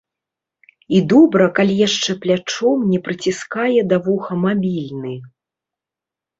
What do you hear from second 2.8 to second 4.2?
не прыціскае да